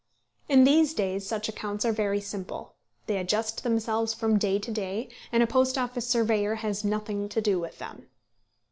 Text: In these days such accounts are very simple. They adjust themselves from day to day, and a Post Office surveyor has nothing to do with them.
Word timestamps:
In 0.49 0.63
these 0.63 0.95
days 0.95 1.27
such 1.27 1.47
accounts 1.47 1.85
are 1.85 1.91
very 1.91 2.19
simple. 2.19 2.73
They 3.05 3.17
adjust 3.17 3.61
themselves 3.61 4.15
from 4.15 4.39
day 4.39 4.57
to 4.57 4.71
day, 4.71 5.09
and 5.31 5.43
a 5.43 5.45
Post 5.45 5.77
Office 5.77 6.07
surveyor 6.07 6.55
has 6.55 6.83
nothing 6.83 7.29
to 7.29 7.39
do 7.39 7.59
with 7.59 7.77
them. 7.77 8.09